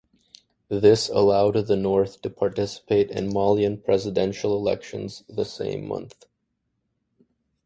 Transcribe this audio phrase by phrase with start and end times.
[0.67, 6.25] This allowed the North to participate in Malian presidential elections the same month.